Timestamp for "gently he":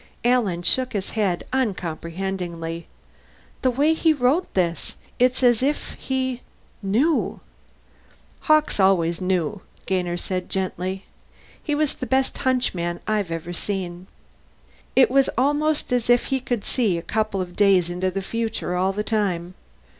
10.49-11.75